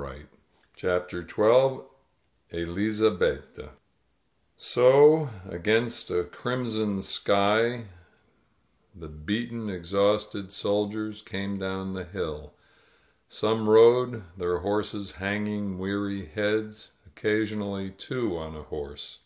•••CHAPTER 0.76 1.22
Xn 1.22 1.84
ELIZABETTA 2.54 3.72
SO, 4.56 5.28
against 5.46 6.10
a 6.10 6.24
crimson 6.24 7.02
sky, 7.02 7.84
the 8.96 9.08
beaten, 9.08 9.68
exhausted 9.68 10.52
soldiers 10.52 11.20
came 11.20 11.58
down 11.58 11.92
the 11.92 12.04
hill. 12.04 12.54
Some 13.28 13.68
rode, 13.68 14.22
their 14.38 14.60
horses 14.60 15.12
hanging 15.12 15.78
we&ry 15.78 16.24
heads— 16.24 16.92
occasionally 17.06 17.90
two 17.90 18.38
on 18.38 18.56
a 18.56 18.62
horse. 18.62 19.18